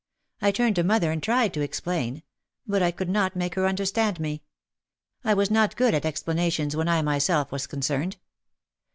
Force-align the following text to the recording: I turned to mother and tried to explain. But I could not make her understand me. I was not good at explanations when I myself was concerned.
I 0.41 0.49
turned 0.51 0.75
to 0.77 0.83
mother 0.83 1.11
and 1.11 1.21
tried 1.21 1.53
to 1.53 1.61
explain. 1.61 2.23
But 2.65 2.81
I 2.81 2.89
could 2.89 3.07
not 3.07 3.35
make 3.35 3.53
her 3.53 3.67
understand 3.67 4.19
me. 4.19 4.41
I 5.23 5.35
was 5.35 5.51
not 5.51 5.75
good 5.75 5.93
at 5.93 6.07
explanations 6.07 6.75
when 6.75 6.87
I 6.87 7.03
myself 7.03 7.51
was 7.51 7.67
concerned. 7.67 8.17